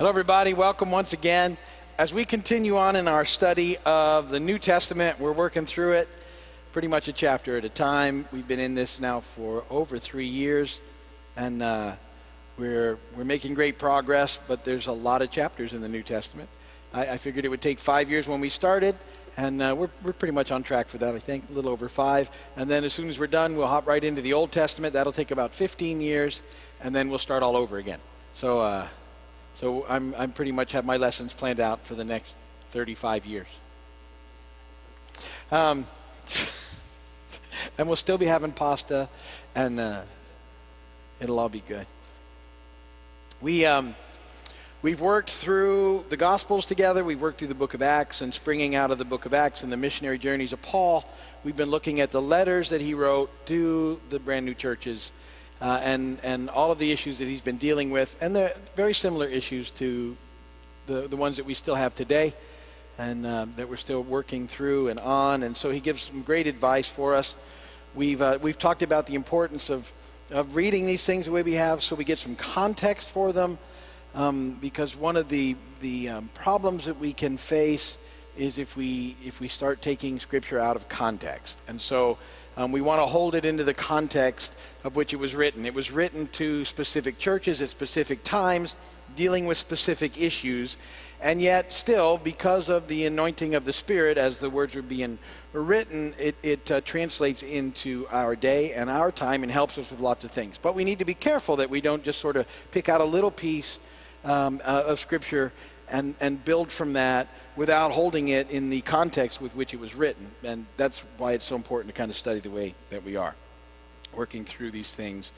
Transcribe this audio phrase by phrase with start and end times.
[0.00, 0.54] Hello, everybody.
[0.54, 1.58] Welcome once again.
[1.98, 6.08] As we continue on in our study of the New Testament, we're working through it
[6.72, 8.24] pretty much a chapter at a time.
[8.32, 10.80] We've been in this now for over three years,
[11.36, 11.96] and uh,
[12.56, 16.48] we're, we're making great progress, but there's a lot of chapters in the New Testament.
[16.94, 18.96] I, I figured it would take five years when we started,
[19.36, 21.90] and uh, we're, we're pretty much on track for that, I think, a little over
[21.90, 22.30] five.
[22.56, 24.94] And then as soon as we're done, we'll hop right into the Old Testament.
[24.94, 26.42] That'll take about 15 years,
[26.80, 28.00] and then we'll start all over again.
[28.32, 28.88] So, uh,
[29.54, 32.34] so I'm, I'm pretty much have my lessons planned out for the next
[32.70, 33.46] 35 years.
[35.50, 35.84] Um,
[37.78, 39.08] and we'll still be having pasta,
[39.54, 40.02] and uh,
[41.20, 41.86] it'll all be good.
[43.40, 43.94] We, um,
[44.82, 47.04] we've worked through the Gospels together.
[47.04, 49.62] We've worked through the book of Acts, and springing out of the book of Acts
[49.62, 51.04] and the missionary journeys of Paul,
[51.42, 55.10] we've been looking at the letters that he wrote to the brand new churches
[55.60, 58.16] uh, and, and all of the issues that he's been dealing with.
[58.20, 60.16] And they're very similar issues to
[60.86, 62.34] the, the ones that we still have today
[62.98, 65.42] and um, that we're still working through and on.
[65.42, 67.34] And so he gives some great advice for us.
[67.94, 69.92] We've, uh, we've talked about the importance of,
[70.30, 73.58] of reading these things the way we have so we get some context for them.
[74.14, 77.98] Um, because one of the, the um, problems that we can face
[78.36, 81.60] is if we, if we start taking Scripture out of context.
[81.68, 82.18] And so
[82.60, 85.64] um, we want to hold it into the context of which it was written.
[85.64, 88.76] It was written to specific churches at specific times,
[89.16, 90.76] dealing with specific issues,
[91.22, 95.18] and yet still, because of the anointing of the Spirit, as the words were being
[95.54, 100.00] written, it, it uh, translates into our day and our time and helps us with
[100.00, 100.58] lots of things.
[100.60, 103.04] But we need to be careful that we don't just sort of pick out a
[103.04, 103.78] little piece
[104.22, 105.50] um, uh, of Scripture
[105.90, 109.94] and, and build from that without holding it in the context with which it was
[109.94, 110.30] written.
[110.44, 113.34] And that's why it's so important to kind of study the way that we are,
[114.14, 115.32] working through these things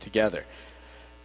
[0.00, 0.44] together.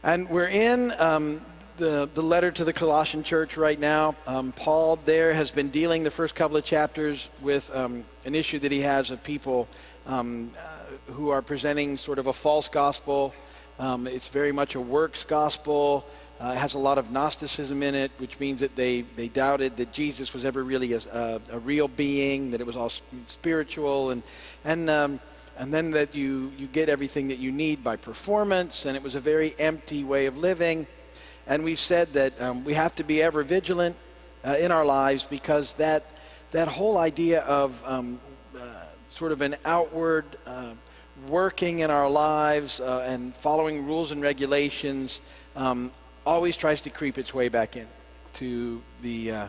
[0.03, 1.41] And we're in um,
[1.77, 4.15] the, the letter to the Colossian church right now.
[4.27, 8.59] Um, Paul there has been dealing the first couple of chapters with um, an issue
[8.59, 9.67] that he has of people
[10.05, 13.33] um, uh, who are presenting sort of a false gospel.
[13.79, 16.05] Um, it's very much a works gospel.
[16.39, 19.77] Uh, it has a lot of Gnosticism in it, which means that they, they doubted
[19.77, 22.91] that Jesus was ever really a, a, a real being, that it was all
[23.25, 24.21] spiritual, and,
[24.65, 25.21] and, um,
[25.57, 29.15] and then that you, you get everything that you need by performance, and it was
[29.15, 30.87] a very empty way of living.
[31.47, 33.95] And we've said that um, we have to be ever vigilant
[34.43, 36.03] uh, in our lives because that,
[36.51, 38.19] that whole idea of um,
[38.59, 40.73] uh, sort of an outward uh,
[41.29, 45.21] working in our lives uh, and following rules and regulations
[45.55, 45.91] um,
[46.25, 47.87] always tries to creep its way back in
[48.33, 49.47] to the uh,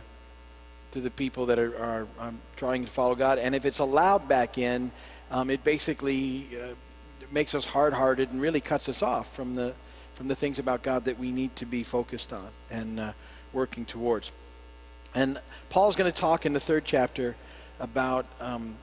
[0.92, 3.38] to the people that are, are um, trying to follow God.
[3.38, 4.90] And if it's allowed back in,
[5.30, 6.68] um, it basically uh,
[7.30, 9.74] makes us hard-hearted and really cuts us off from the
[10.14, 13.12] from the things about God that we need to be focused on and uh,
[13.52, 14.32] working towards.
[15.14, 15.38] And
[15.68, 17.36] Paul's going to talk in the third chapter
[17.78, 18.76] about um,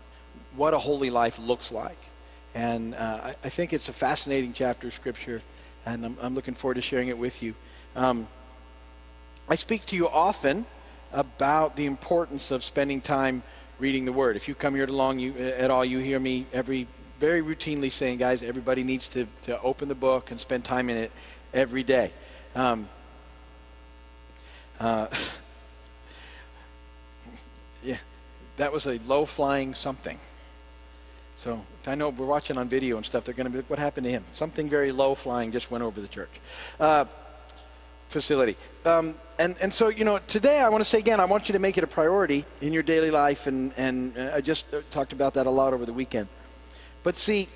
[0.55, 1.97] what a holy life looks like.
[2.53, 5.41] And uh, I, I, think it's a fascinating chapter of Scripture,
[5.87, 7.55] and I'm, I'm looking forward to sharing it with you.
[7.95, 8.27] Um,
[9.47, 10.65] I speak to you often
[11.11, 13.43] about the importance of spending time
[13.77, 14.35] reading the Word.
[14.35, 16.87] If you come here along you, at all, you hear me every
[17.19, 20.97] very routinely saying, guys, everybody needs to, to open the book and spend time in
[20.97, 21.11] it
[21.53, 22.11] every day.
[22.55, 22.87] Um,
[24.79, 25.07] uh,
[27.83, 27.97] yeah,
[28.57, 30.17] that was a low flying something.
[31.35, 33.25] So I know we're watching on video and stuff.
[33.25, 34.23] They're going to be like, what happened to him?
[34.33, 36.29] Something very low flying just went over the church.
[36.79, 37.05] Uh,
[38.13, 38.55] facility.
[38.85, 41.53] Um, and, and so, you know, today I want to say again, I want you
[41.53, 44.81] to make it a priority in your daily life, and, and uh, I just uh,
[44.91, 46.27] talked about that a lot over the weekend.
[47.01, 47.49] But see,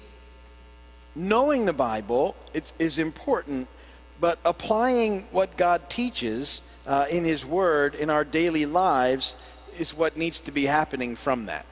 [1.15, 3.67] knowing the Bible is, is important,
[4.19, 9.35] but applying what God teaches uh, in His Word in our daily lives
[9.77, 11.65] is what needs to be happening from that.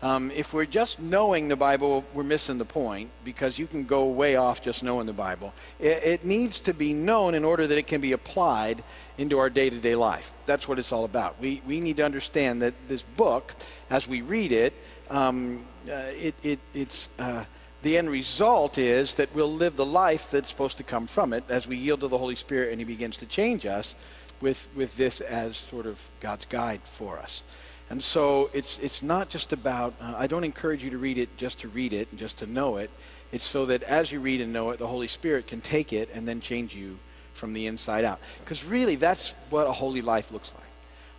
[0.00, 4.06] Um, if we're just knowing the Bible, we're missing the point because you can go
[4.06, 5.52] way off just knowing the Bible.
[5.80, 8.84] It, it needs to be known in order that it can be applied
[9.16, 10.32] into our day to day life.
[10.46, 11.40] That's what it's all about.
[11.40, 13.56] We, we need to understand that this book,
[13.90, 14.72] as we read it,
[15.10, 17.44] um, uh, it, it, it's, uh,
[17.82, 21.42] the end result is that we'll live the life that's supposed to come from it
[21.48, 23.96] as we yield to the Holy Spirit and He begins to change us
[24.40, 27.42] with, with this as sort of God's guide for us.
[27.90, 31.36] And so it's, it's not just about, uh, I don't encourage you to read it
[31.36, 32.90] just to read it and just to know it.
[33.32, 36.10] It's so that as you read and know it, the Holy Spirit can take it
[36.12, 36.98] and then change you
[37.34, 38.20] from the inside out.
[38.40, 40.64] Because really, that's what a holy life looks like.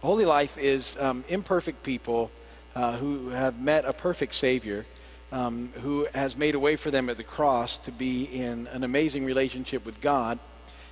[0.04, 2.32] A holy life is um, imperfect people
[2.76, 4.86] uh, who have met a perfect Savior
[5.32, 8.84] um, who has made a way for them at the cross to be in an
[8.84, 10.40] amazing relationship with God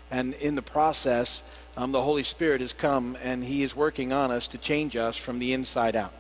[0.09, 1.43] And in the process,
[1.75, 5.17] um, the Holy Spirit has come and He is working on us to change us
[5.17, 6.13] from the inside out.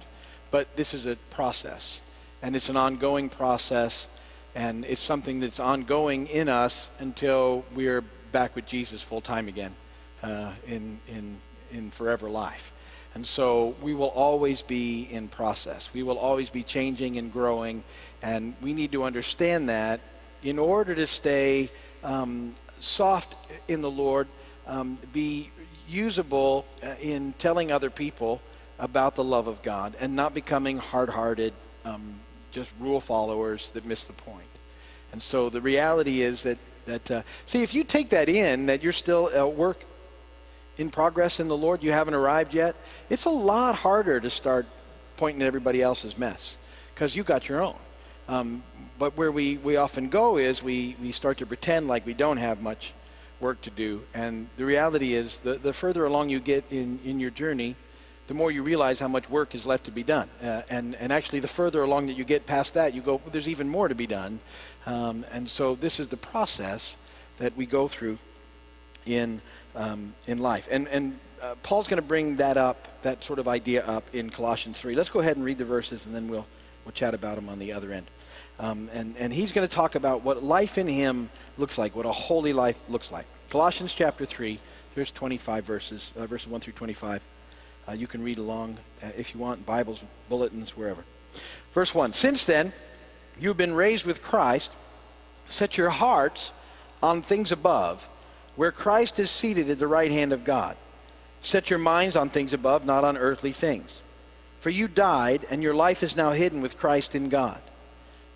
[0.51, 1.99] But this is a process,
[2.41, 4.07] and it's an ongoing process,
[4.55, 8.01] and it's something that's ongoing in us until we're
[8.31, 9.75] back with Jesus full time again
[10.23, 11.37] uh, in, in,
[11.71, 12.71] in forever life.
[13.13, 15.89] And so we will always be in process.
[15.93, 17.83] We will always be changing and growing,
[18.21, 20.01] and we need to understand that
[20.43, 21.69] in order to stay
[22.03, 23.35] um, soft
[23.67, 24.27] in the Lord,
[24.65, 25.51] um, be
[25.87, 28.41] usable uh, in telling other people
[28.79, 31.53] about the love of God, and not becoming hard-hearted,
[31.85, 32.19] um,
[32.51, 34.47] just rule followers that miss the point.
[35.11, 38.81] And so the reality is that that uh, see if you take that in that
[38.81, 39.83] you're still at work
[40.77, 42.75] in progress in the Lord, you haven't arrived yet.
[43.09, 44.65] It's a lot harder to start
[45.17, 46.57] pointing at everybody else's mess
[46.93, 47.75] because you got your own.
[48.27, 48.63] Um,
[48.99, 52.37] but where we, we often go is we, we start to pretend like we don't
[52.37, 52.93] have much
[53.39, 54.03] work to do.
[54.13, 57.75] And the reality is, the, the further along you get in, in your journey,
[58.27, 60.29] the more you realize how much work is left to be done.
[60.43, 63.31] Uh, and, and actually, the further along that you get past that, you go, well,
[63.31, 64.39] there's even more to be done.
[64.85, 66.97] Um, and so, this is the process
[67.37, 68.17] that we go through
[69.05, 69.41] in,
[69.75, 70.67] um, in life.
[70.69, 74.29] And, and uh, Paul's going to bring that up, that sort of idea up in
[74.29, 74.95] Colossians 3.
[74.95, 76.47] Let's go ahead and read the verses, and then we'll,
[76.83, 78.07] we'll chat about them on the other end.
[78.59, 82.05] Um, and, and he's going to talk about what life in him looks like, what
[82.05, 83.25] a holy life looks like.
[83.49, 84.59] Colossians chapter 3,
[84.95, 87.23] there's 25 verses, uh, verses 1 through 25.
[87.87, 91.03] Uh, you can read along uh, if you want, Bibles, bulletins, wherever.
[91.71, 92.73] Verse 1 Since then,
[93.39, 94.73] you've been raised with Christ,
[95.49, 96.51] set your hearts
[97.01, 98.09] on things above,
[98.55, 100.75] where Christ is seated at the right hand of God.
[101.41, 104.01] Set your minds on things above, not on earthly things.
[104.59, 107.61] For you died, and your life is now hidden with Christ in God.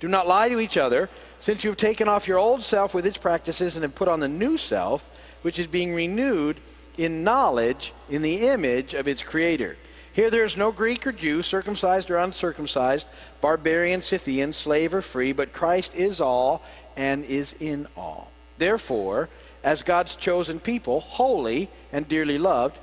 [0.00, 1.08] Do not lie to each other
[1.38, 4.20] since you have taken off your old self with its practices and have put on
[4.20, 5.08] the new self,
[5.42, 6.60] which is being renewed
[6.96, 9.76] in knowledge in the image of its creator.
[10.12, 13.06] Here there is no Greek or Jew, circumcised or uncircumcised,
[13.40, 16.62] barbarian, Scythian, slave or free, but Christ is all
[16.96, 18.32] and is in all.
[18.58, 19.28] Therefore,
[19.62, 22.78] as God's chosen people, holy and dearly loved,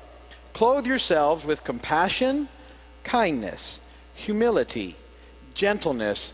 [0.53, 2.47] clothe yourselves with compassion,
[3.03, 3.81] kindness,
[4.13, 4.95] humility,
[5.53, 6.33] gentleness,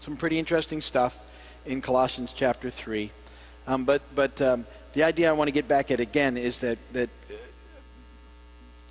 [0.00, 1.20] some pretty interesting stuff
[1.66, 3.10] in Colossians chapter 3.
[3.66, 6.78] Um, but but um, the idea I want to get back at again is that,
[6.92, 7.34] that uh,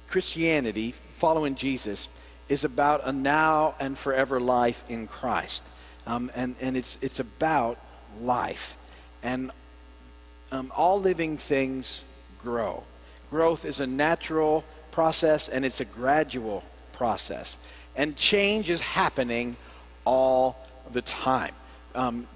[0.07, 2.07] Christianity, following Jesus,
[2.47, 5.65] is about a now and forever life in Christ.
[6.07, 7.77] Um, and and it's, it's about
[8.21, 8.77] life.
[9.21, 9.51] And
[10.51, 12.01] um, all living things
[12.41, 12.83] grow.
[13.29, 16.63] Growth is a natural process and it's a gradual
[16.93, 17.57] process.
[17.95, 19.55] And change is happening
[20.05, 21.53] all the time.
[21.95, 22.27] Um,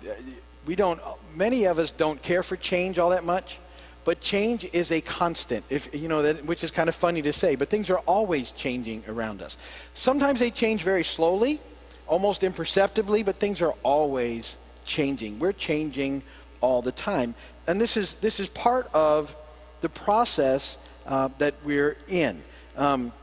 [0.65, 0.99] we don't,
[1.35, 3.59] many of us don't care for change all that much,
[4.05, 7.33] but change is a constant, if, you know, that, which is kind of funny to
[7.33, 9.57] say, but things are always changing around us.
[9.93, 11.59] Sometimes they change very slowly,
[12.07, 15.39] almost imperceptibly, but things are always changing.
[15.39, 16.23] We're changing
[16.59, 17.35] all the time.
[17.67, 19.35] And this is, this is part of
[19.81, 22.41] the process uh, that we're in.
[22.75, 23.13] Um,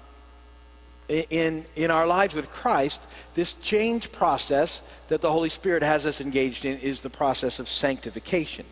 [1.10, 3.02] in, in our lives with Christ,
[3.34, 7.68] this change process that the Holy Spirit has us engaged in is the process of
[7.68, 8.64] sanctification.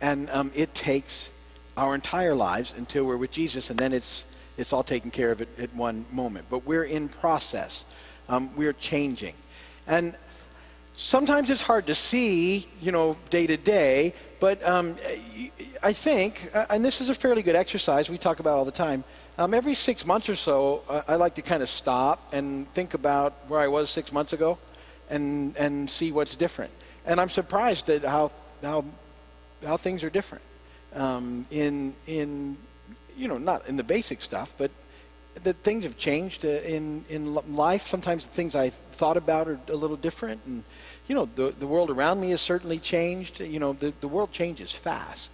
[0.00, 1.30] And um, it takes
[1.76, 4.24] our entire lives until we're with Jesus, and then it's,
[4.56, 6.46] it's all taken care of at, at one moment.
[6.50, 7.84] But we're in process,
[8.28, 9.34] um, we're changing.
[9.86, 10.14] And
[10.94, 14.96] sometimes it's hard to see, you know, day to day, but um,
[15.82, 18.72] I think, uh, and this is a fairly good exercise we talk about all the
[18.72, 19.04] time.
[19.38, 22.92] Um, every six months or so, uh, I like to kind of stop and think
[22.92, 24.58] about where I was six months ago,
[25.08, 26.70] and and see what's different.
[27.06, 28.30] And I'm surprised at how
[28.62, 28.84] how
[29.64, 30.44] how things are different
[30.94, 32.58] um, in in
[33.16, 34.70] you know not in the basic stuff, but
[35.44, 37.86] that things have changed uh, in in life.
[37.86, 40.62] Sometimes the things I thought about are a little different, and
[41.08, 43.40] you know the the world around me has certainly changed.
[43.40, 45.32] You know the the world changes fast,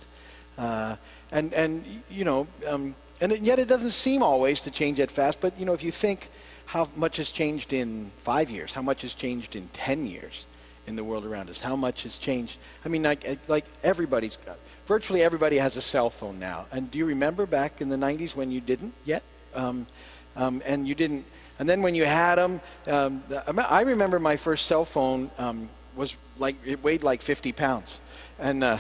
[0.57, 0.95] uh,
[1.33, 5.41] and and you know, um, and yet it doesn't seem always to change that fast.
[5.41, 6.29] But you know, if you think
[6.67, 10.47] how much has changed in five years, how much has changed in ten years
[10.87, 12.57] in the world around us, how much has changed.
[12.85, 14.39] I mean, like like everybody's
[14.87, 16.67] virtually everybody has a cell phone now.
[16.73, 19.23] And do you remember back in the 90s when you didn't yet?
[19.55, 19.87] Um,
[20.35, 21.27] um, and you didn't.
[21.59, 23.23] And then when you had them, um,
[23.59, 28.01] I remember my first cell phone um, was like it weighed like 50 pounds,
[28.39, 28.79] and uh,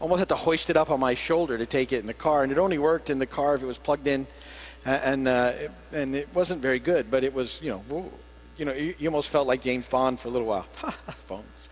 [0.00, 2.42] almost had to hoist it up on my shoulder to take it in the car.
[2.42, 4.26] And it only worked in the car if it was plugged in,
[4.84, 5.52] and uh,
[5.92, 7.10] and it wasn't very good.
[7.10, 8.10] But it was, you know,
[8.56, 10.62] you know, you, you almost felt like James Bond for a little while.
[11.26, 11.68] Phones.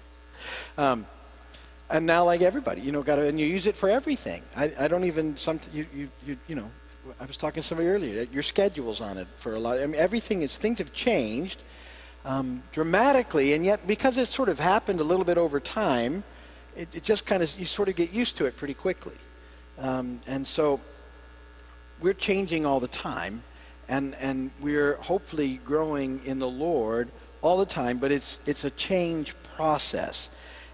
[0.79, 1.07] Um,
[1.89, 4.73] and now like everybody you know got to and you use it for everything i,
[4.77, 6.69] I don't even some you, you you you know
[7.21, 8.27] I was talking to somebody earlier.
[8.33, 9.81] Your schedule's on it for a lot.
[9.81, 11.63] I mean, everything is things have changed
[12.25, 16.25] um, dramatically, and yet because it sort of happened a little bit over time,
[16.77, 19.15] it, it just kind of you sort of get used to it pretty quickly.
[19.79, 20.81] Um, and so
[22.01, 23.43] we're changing all the time,
[23.89, 27.09] and and we're hopefully growing in the Lord
[27.43, 27.99] all the time.
[27.99, 30.29] But it's it's a change process,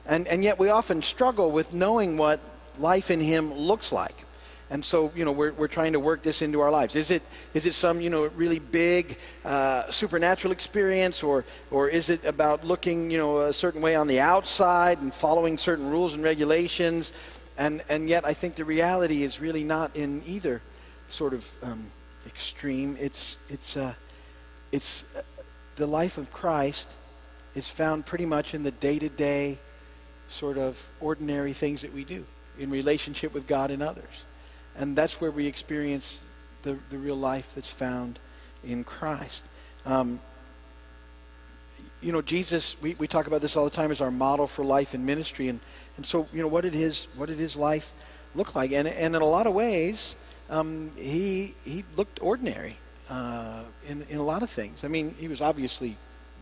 [0.07, 2.41] and and yet we often struggle with knowing what
[2.79, 4.25] life in Him looks like.
[4.73, 6.97] And so, you know, we're, we're trying to work this into our lives.
[6.97, 12.09] Is it, is it some, you know, really big uh, supernatural experience, or, or is
[12.09, 16.15] it about looking, you know, a certain way on the outside and following certain rules
[16.15, 17.13] and regulations?
[17.59, 20.63] And, and yet, I think the reality is really not in either
[21.11, 21.85] sort of um,
[22.27, 22.97] extreme.
[22.99, 23.93] It's, it's, uh,
[24.73, 25.21] it's uh,
[25.77, 26.91] the life of Christ
[27.55, 29.59] is found pretty much in the day to day
[30.31, 32.25] sort of ordinary things that we do
[32.59, 34.25] in relationship with God and others.
[34.77, 36.25] And that's where we experience
[36.63, 38.19] the, the real life that's found
[38.65, 39.43] in Christ.
[39.85, 40.21] Um,
[42.01, 44.65] you know, Jesus, we, we talk about this all the time as our model for
[44.65, 45.49] life and ministry.
[45.49, 45.61] And,
[45.97, 47.93] and so, you know, what did his, what did his life
[48.35, 48.73] look like?
[48.73, 50.17] And, and in a lot of ways,
[50.51, 52.77] um, he, he looked ordinary
[53.09, 54.85] uh, in, in a lot of things.
[54.85, 55.97] I mean, he was obviously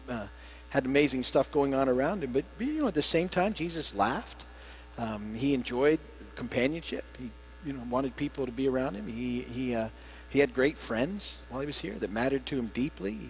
[0.08, 0.26] uh,
[0.70, 3.94] had amazing stuff going on around him, but, you know, at the same time, Jesus
[3.94, 4.44] laughed.
[4.98, 5.98] Um, he enjoyed
[6.36, 7.04] companionship.
[7.18, 7.30] He
[7.64, 9.06] you know, wanted people to be around him.
[9.06, 9.88] He, he, uh,
[10.28, 13.12] he had great friends while he was here that mattered to him deeply.
[13.12, 13.28] He,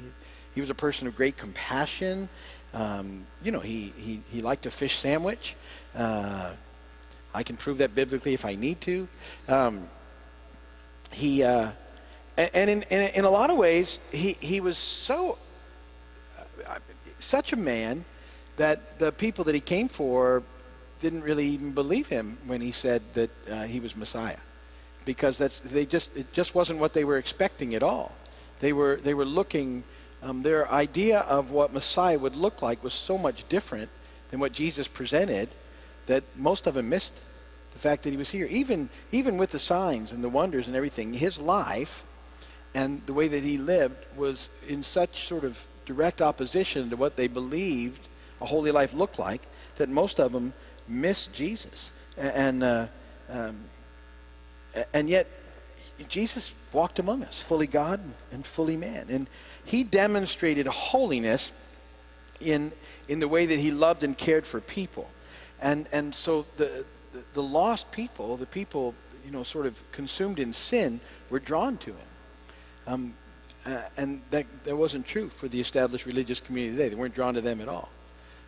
[0.54, 2.28] he was a person of great compassion.
[2.74, 5.56] Um, you know, he, he, he liked a fish sandwich.
[5.94, 6.52] Uh,
[7.34, 9.08] I can prove that biblically if I need to.
[9.48, 9.88] Um,
[11.12, 11.70] he, uh,
[12.36, 15.36] and in, in, in, a lot of ways, he, he was so,
[16.66, 16.78] uh,
[17.18, 18.04] such a man
[18.56, 20.42] that the people that he came for
[21.00, 24.38] didn't really even believe him when he said that uh, he was Messiah,
[25.04, 28.12] because that's they just it just wasn't what they were expecting at all.
[28.60, 29.84] They were they were looking.
[30.22, 33.88] Um, their idea of what Messiah would look like was so much different
[34.30, 35.48] than what Jesus presented
[36.04, 37.22] that most of them missed
[37.72, 38.46] the fact that he was here.
[38.50, 42.04] Even even with the signs and the wonders and everything, his life
[42.74, 47.16] and the way that he lived was in such sort of direct opposition to what
[47.16, 48.08] they believed
[48.40, 49.42] a holy life looked like
[49.76, 50.52] that most of them
[50.90, 51.90] miss Jesus.
[52.16, 52.86] And, uh,
[53.30, 53.64] um,
[54.92, 55.26] and yet,
[56.08, 58.00] Jesus walked among us, fully God
[58.32, 59.06] and fully man.
[59.08, 59.26] And
[59.64, 61.52] he demonstrated holiness
[62.40, 62.72] in,
[63.08, 65.08] in the way that he loved and cared for people.
[65.60, 68.94] And, and so the, the, the lost people, the people,
[69.24, 72.08] you know, sort of consumed in sin, were drawn to him.
[72.86, 73.14] Um,
[73.66, 76.88] uh, and that, that wasn't true for the established religious community today.
[76.88, 77.90] They weren't drawn to them at all.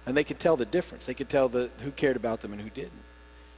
[0.06, 1.06] And they could tell the difference.
[1.06, 3.02] They could tell the, who cared about them and who didn't.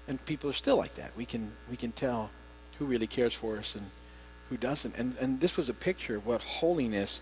[0.07, 1.13] And people are still like that.
[1.17, 2.31] We can, we can tell
[2.79, 3.91] who really cares for us and
[4.51, 4.97] who doesn't.
[4.97, 7.21] And, and this was a picture of what holiness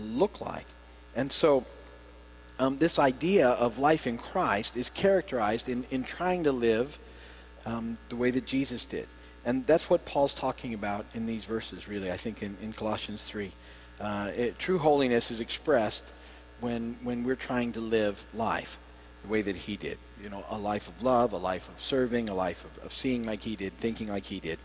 [0.00, 0.66] looked like.
[1.14, 1.64] And so
[2.58, 6.98] um, this idea of life in Christ is characterized in, in trying to live
[7.64, 9.06] um, the way that Jesus did.
[9.44, 13.24] And that's what Paul's talking about in these verses, really, I think, in, in Colossians
[13.24, 13.52] 3.
[14.00, 16.04] Uh, it, true holiness is expressed
[16.60, 18.78] when, when we're trying to live life
[19.22, 19.98] the way that he did.
[20.22, 23.24] You know, a life of love, a life of serving, a life of, of seeing
[23.26, 24.58] like he did, thinking like he did,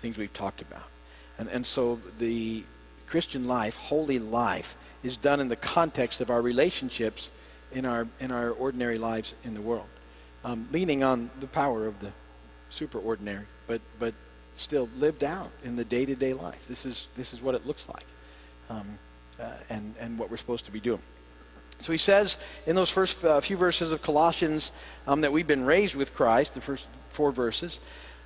[0.00, 0.84] things we've talked about.
[1.38, 2.64] And, and so the
[3.06, 7.30] Christian life, holy life, is done in the context of our relationships
[7.72, 9.86] in our, in our ordinary lives in the world,
[10.44, 12.10] um, leaning on the power of the
[12.70, 14.14] superordinary, but, but
[14.54, 16.66] still lived out in the day-to-day life.
[16.66, 18.06] This is, this is what it looks like
[18.70, 18.98] um,
[19.38, 21.02] uh, and, and what we're supposed to be doing.
[21.80, 24.72] So he says in those first uh, few verses of Colossians
[25.06, 27.80] um, that we've been raised with Christ, the first four verses.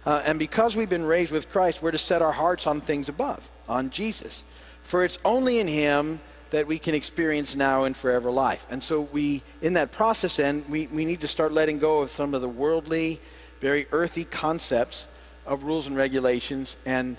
[0.05, 3.09] Uh, and because we've been raised with Christ, we're to set our hearts on things
[3.09, 4.43] above, on Jesus.
[4.83, 8.67] For it's only in him that we can experience now and forever life.
[8.69, 12.11] And so we, in that process, then, we, we need to start letting go of
[12.11, 13.21] some of the worldly,
[13.61, 15.09] very earthy concepts
[15.47, 17.17] of rules and regulations and,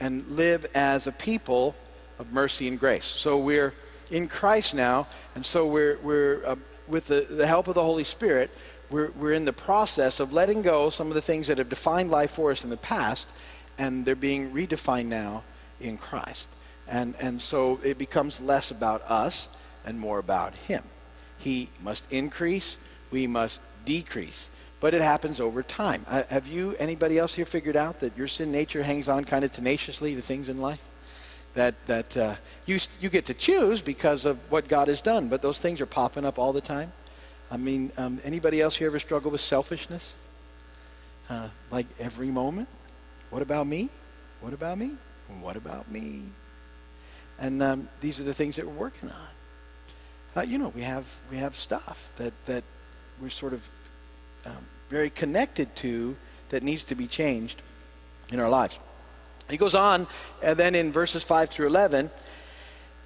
[0.00, 1.76] and live as a people
[2.18, 3.04] of mercy and grace.
[3.04, 3.72] So we're
[4.12, 8.04] in Christ now, and so we're, we're uh, with the, the help of the Holy
[8.04, 8.50] Spirit,
[8.90, 12.10] we're, we're in the process of letting go some of the things that have defined
[12.10, 13.34] life for us in the past,
[13.78, 15.42] and they're being redefined now
[15.80, 16.46] in Christ.
[16.86, 19.48] And, and so it becomes less about us
[19.86, 20.82] and more about Him.
[21.38, 22.76] He must increase,
[23.10, 24.50] we must decrease.
[24.78, 26.04] But it happens over time.
[26.06, 29.44] Uh, have you, anybody else here, figured out that your sin nature hangs on kind
[29.44, 30.86] of tenaciously to things in life?
[31.54, 32.34] That that uh,
[32.66, 35.28] you you get to choose because of what God has done.
[35.28, 36.92] But those things are popping up all the time.
[37.50, 40.14] I mean, um, anybody else here ever struggle with selfishness?
[41.28, 42.68] Uh, like every moment.
[43.30, 43.88] What about me?
[44.40, 44.92] What about me?
[45.40, 46.22] What about me?
[47.38, 49.28] And um, these are the things that we're working on.
[50.36, 52.64] Uh, you know, we have we have stuff that that
[53.20, 53.68] we're sort of
[54.46, 56.16] um, very connected to
[56.48, 57.62] that needs to be changed
[58.30, 58.78] in our lives.
[59.52, 60.06] He goes on,
[60.42, 62.10] and then in verses 5 through 11,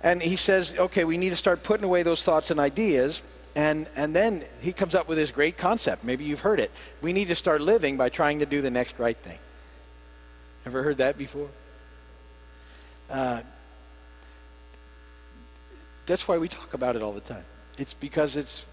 [0.00, 3.20] and he says, okay, we need to start putting away those thoughts and ideas.
[3.56, 6.04] And, and then he comes up with this great concept.
[6.04, 6.70] Maybe you've heard it.
[7.02, 9.38] We need to start living by trying to do the next right thing.
[10.64, 11.48] Ever heard that before?
[13.10, 13.42] Uh,
[16.06, 17.44] that's why we talk about it all the time.
[17.76, 18.66] It's because it's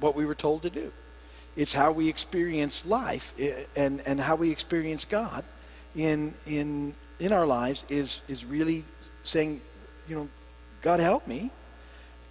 [0.00, 0.92] what we were told to do.
[1.54, 5.44] It's how we experience life eh, and, and how we experience God
[5.94, 8.84] in, in in our lives is, is really
[9.22, 9.60] saying,
[10.08, 10.28] you know,
[10.82, 11.50] God help me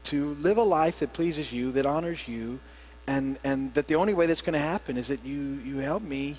[0.06, 2.60] to live a life that pleases you, that honors you,
[3.08, 6.04] and, and that the only way that's going to happen is that you, you help
[6.04, 6.38] me,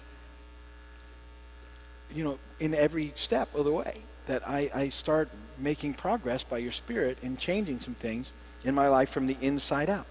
[2.14, 4.02] you know, in every step of the way.
[4.26, 8.30] That I, I start making progress by your Spirit in changing some things
[8.64, 10.06] in my life from the inside out.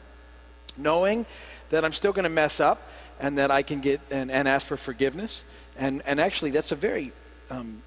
[0.75, 1.25] Knowing
[1.69, 2.81] that I'm still going to mess up
[3.19, 5.43] and that I can get and, and ask for forgiveness.
[5.77, 7.11] And, and actually, that's a very
[7.49, 7.81] um,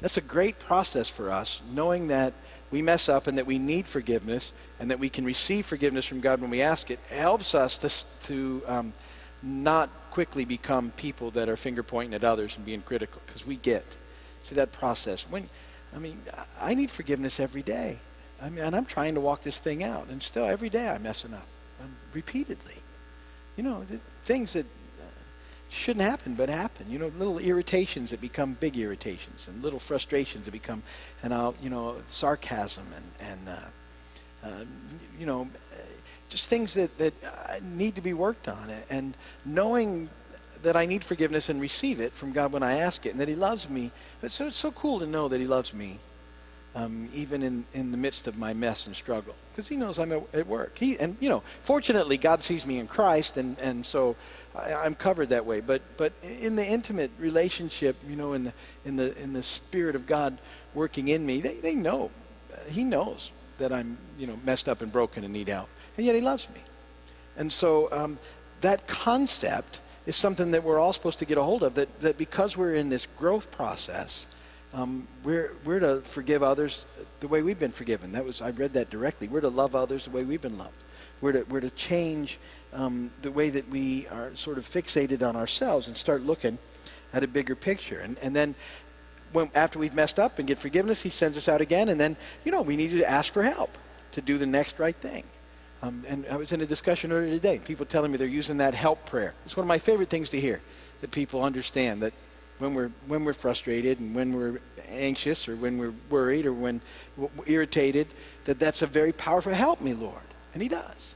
[0.00, 2.32] that's a great process for us, knowing that
[2.70, 6.20] we mess up and that we need forgiveness and that we can receive forgiveness from
[6.20, 7.00] God when we ask it.
[7.10, 8.92] it helps us to, to um,
[9.42, 13.56] not quickly become people that are finger pointing at others and being critical because we
[13.56, 13.84] get.
[14.42, 15.26] See that process.
[15.28, 15.48] When,
[15.94, 16.18] I mean,
[16.60, 17.98] I need forgiveness every day.
[18.40, 21.02] I mean, and I'm trying to walk this thing out, and still every day I'm
[21.02, 21.46] messing up,
[21.82, 22.76] um, repeatedly.
[23.56, 23.84] You know,
[24.22, 24.66] things that
[25.70, 26.90] shouldn't happen, but happen.
[26.90, 30.82] You know, little irritations that become big irritations, and little frustrations that become,
[31.22, 34.64] and I'll, you know, sarcasm and and uh, uh,
[35.18, 35.48] you know,
[36.28, 37.14] just things that that
[37.62, 40.08] need to be worked on, and knowing
[40.62, 43.28] that I need forgiveness and receive it from God when I ask it, and that
[43.28, 43.90] He loves me.
[44.22, 45.98] It's so, it's so cool to know that He loves me,
[46.74, 50.12] um, even in, in the midst of my mess and struggle, because He knows I'm
[50.12, 50.78] at, at work.
[50.78, 54.16] He and you know, fortunately, God sees me in Christ, and and so
[54.54, 55.60] I, am covered that way.
[55.60, 58.52] But but in the intimate relationship, you know, in the
[58.84, 60.38] in the in the spirit of God
[60.74, 62.10] working in me, they, they know.
[62.68, 66.14] He knows that I'm you know messed up and broken and need help, and yet
[66.14, 66.60] He loves me.
[67.36, 68.18] And so um,
[68.62, 71.74] that concept is something that we're all supposed to get a hold of.
[71.74, 74.26] That that because we're in this growth process.
[74.74, 76.86] Um, we're, we're to forgive others
[77.20, 78.12] the way we've been forgiven.
[78.12, 79.28] That was I read that directly.
[79.28, 80.82] We're to love others the way we've been loved.
[81.20, 82.38] We're to, we're to change
[82.72, 86.58] um, the way that we are sort of fixated on ourselves and start looking
[87.12, 88.00] at a bigger picture.
[88.00, 88.54] And, and then
[89.32, 91.88] when, after we've messed up and get forgiveness, he sends us out again.
[91.88, 93.76] And then, you know, we need to ask for help
[94.12, 95.24] to do the next right thing.
[95.82, 97.58] Um, and I was in a discussion earlier today.
[97.58, 99.34] People telling me they're using that help prayer.
[99.44, 100.60] It's one of my favorite things to hear,
[101.00, 102.12] that people understand that
[102.58, 106.80] when we're, when we're frustrated and when we're anxious or when we're worried or when
[107.16, 108.08] we're irritated,
[108.44, 110.16] that that's a very powerful help me, Lord.
[110.54, 111.14] And he does.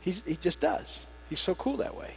[0.00, 1.06] He's, he just does.
[1.28, 2.14] He's so cool that way.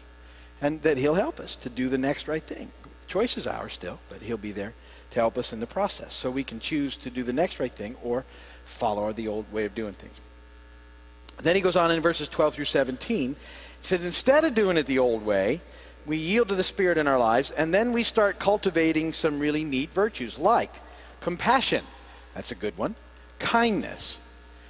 [0.61, 2.71] And that he'll help us to do the next right thing.
[3.01, 4.73] The choice is ours still, but he'll be there
[5.11, 6.13] to help us in the process.
[6.13, 8.23] So we can choose to do the next right thing or
[8.65, 10.19] follow the old way of doing things.
[11.41, 13.31] Then he goes on in verses 12 through 17.
[13.31, 13.37] He
[13.81, 15.61] says, instead of doing it the old way,
[16.05, 19.63] we yield to the Spirit in our lives, and then we start cultivating some really
[19.63, 20.71] neat virtues like
[21.19, 21.83] compassion.
[22.33, 22.95] That's a good one.
[23.39, 24.17] Kindness,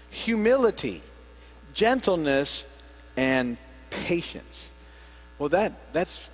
[0.10, 1.02] humility,
[1.74, 2.66] gentleness,
[3.18, 3.58] and
[3.90, 4.72] patience.
[5.40, 6.30] Well, that that's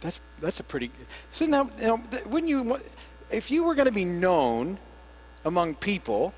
[0.00, 0.90] that's that's a pretty.
[1.30, 2.78] So now, you know, wouldn't you?
[3.30, 4.78] If you were going to be known
[5.44, 6.34] among people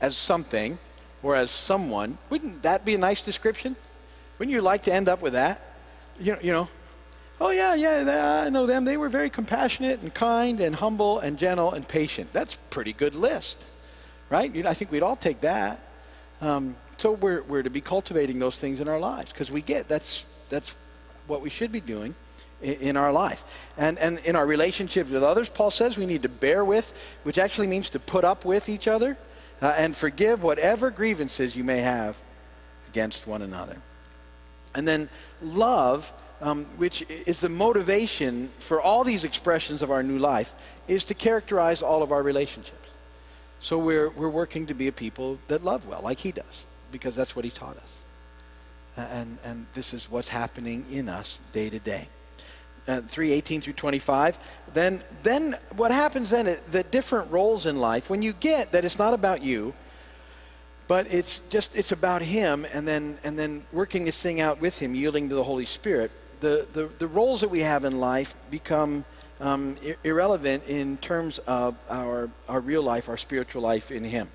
[0.00, 0.78] as something
[1.22, 3.74] or as someone, wouldn't that be a nice description?
[4.38, 5.60] Wouldn't you like to end up with that?
[6.20, 6.68] You know, you know
[7.40, 8.84] oh yeah, yeah, I know them.
[8.84, 12.32] They were very compassionate and kind and humble and gentle and patient.
[12.32, 13.64] That's a pretty good list,
[14.30, 14.54] right?
[14.66, 15.80] I think we'd all take that.
[16.40, 19.88] Um, so we're, we're to be cultivating those things in our lives because we get
[19.88, 20.74] that's that's
[21.26, 22.14] what we should be doing
[22.62, 23.44] in, in, our life
[23.76, 25.48] and and in our relationships with others.
[25.48, 28.88] Paul says we need to bear with, which actually means to put up with each
[28.88, 29.16] other
[29.62, 32.20] uh, and forgive whatever grievances you may have
[32.88, 33.76] against one another.
[34.74, 35.08] And then
[35.42, 40.54] love, um, which is the motivation for all these expressions of our new life,
[40.86, 42.88] is to characterize all of our relationships.
[43.60, 47.16] So we're, we're working to be a people that love well, like he does because
[47.16, 47.92] that's what he taught us.
[48.96, 52.08] And, and this is what's happening in us day to day.
[52.86, 54.38] Uh, 318 through 25
[54.72, 58.98] then then what happens then the different roles in life when you get that it's
[58.98, 59.74] not about you
[60.86, 64.78] but it's just it's about him and then and then working this thing out with
[64.78, 68.34] him yielding to the holy spirit the the, the roles that we have in life
[68.50, 69.04] become
[69.40, 74.28] um, irrelevant in terms of our our real life our spiritual life in him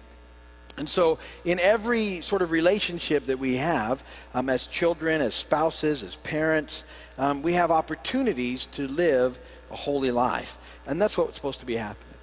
[0.77, 6.01] and so, in every sort of relationship that we have, um, as children, as spouses,
[6.01, 6.83] as parents,
[7.17, 9.37] um, we have opportunities to live
[9.69, 10.57] a holy life.
[10.87, 12.15] And that's what's supposed to be happening.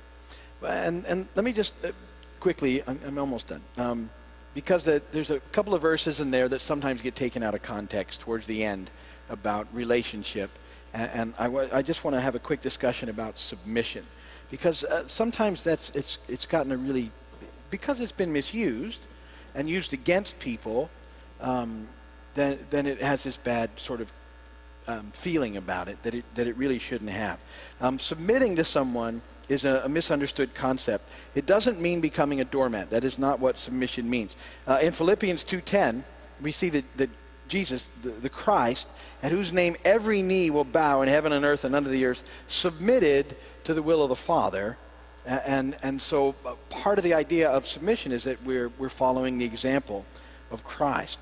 [0.67, 1.93] And, and let me just uh,
[2.41, 3.63] quickly, I'm, I'm, almost done.
[3.77, 4.11] Um,
[4.53, 7.63] because the, there's a couple of verses in there that sometimes get taken out of
[7.63, 8.91] context towards the end
[9.31, 10.51] about relationship.
[10.93, 14.05] And, and I, w- I just want to have a quick discussion about submission.
[14.51, 17.11] Because uh, sometimes that's, it's, it's gotten a really
[17.71, 19.07] because it's been misused
[19.55, 20.91] and used against people,
[21.41, 21.87] um,
[22.35, 24.13] then, then it has this bad sort of
[24.87, 27.41] um, feeling about it that, it that it really shouldn't have.
[27.81, 31.09] Um, submitting to someone is a, a, misunderstood concept.
[31.35, 32.91] It doesn't mean becoming a doormat.
[32.91, 34.37] That is not what submission means.
[34.67, 36.03] Uh, in Philippians 2.10,
[36.41, 37.11] we see that, that
[37.51, 38.89] Jesus, the, the Christ,
[39.23, 42.23] at whose name every knee will bow in heaven and earth and under the earth,
[42.47, 44.79] submitted to the will of the Father
[45.27, 49.39] and, and so uh, part of the idea of submission is that we're, we're following
[49.39, 50.07] the example
[50.51, 51.19] of Christ.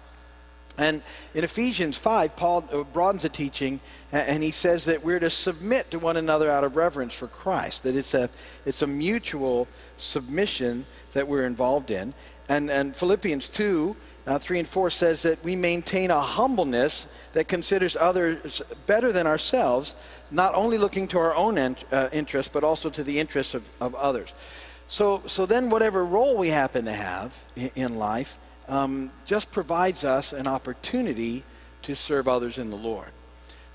[0.76, 1.02] And
[1.34, 3.80] in Ephesians 5, Paul uh, broadens the teaching
[4.12, 7.82] and he says that we're to submit to one another out of reverence for Christ,
[7.82, 8.30] that it's a,
[8.64, 12.14] it's a mutual submission that we're involved in.
[12.48, 13.96] And, and Philippians 2,
[14.28, 19.26] uh, 3 and 4 says that we maintain a humbleness that considers others better than
[19.26, 19.96] ourselves,
[20.30, 23.68] not only looking to our own in, uh, interests, but also to the interests of,
[23.80, 24.32] of others.
[24.86, 28.38] So, so then, whatever role we happen to have in, in life
[28.68, 31.42] um, just provides us an opportunity
[31.82, 33.08] to serve others in the Lord.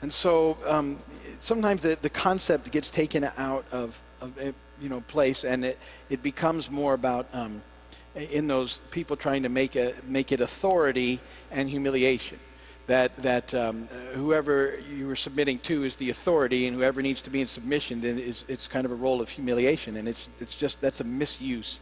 [0.04, 1.00] And so um,
[1.40, 5.80] sometimes the, the concept gets taken out of, of eh, you know, place and it,
[6.10, 7.64] it becomes more about um,
[8.16, 11.20] in those people trying to make, a, make it authority
[11.52, 12.40] and humiliation
[12.88, 17.30] that, that um, whoever you are submitting to is the authority, and whoever needs to
[17.30, 19.96] be in submission, then is, it's kind of a role of humiliation.
[19.98, 21.80] And it's, it's just, that's a misuse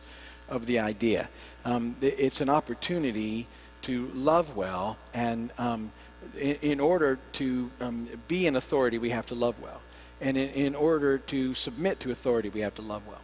[0.47, 1.29] of the idea.
[1.65, 3.47] Um, it's an opportunity
[3.83, 5.91] to love well, and um,
[6.37, 9.81] in, in, order to um, be an authority, we have to love well.
[10.19, 13.21] And in, in, order to submit to authority, we have to love well.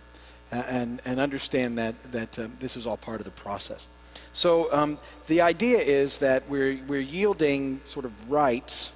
[0.49, 3.85] And, and understand that, that um, this is all part of the process.
[4.31, 8.91] So um, the idea is that we're, we're yielding sort of rights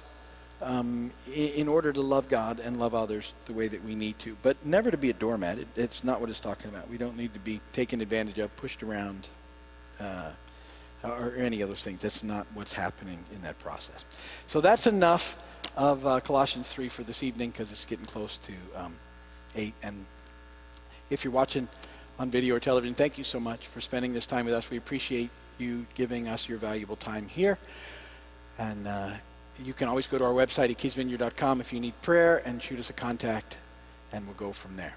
[0.62, 4.36] um, in, order to love God and love others the way that we need to,
[4.42, 5.58] but never to be a doormat.
[5.58, 6.88] It, it's not what it's talking about.
[6.88, 9.26] We don't need to be taken advantage of, pushed around,
[9.98, 10.30] uh,
[11.02, 12.00] or any of those things.
[12.00, 14.04] That's not what's happening in that process.
[14.46, 15.36] So that's enough
[15.76, 18.94] of uh, Colossians 3 for this evening because it's getting close to um,
[19.56, 19.74] 8.
[19.82, 20.06] And
[21.12, 21.68] if you're watching,
[22.18, 24.70] on video or television, thank you so much for spending this time with us.
[24.70, 27.58] We appreciate you giving us your valuable time here.
[28.58, 29.14] And uh,
[29.62, 32.78] you can always go to our website at keysvineyard.com if you need prayer and shoot
[32.78, 33.58] us a contact,
[34.12, 34.94] and we'll go from there.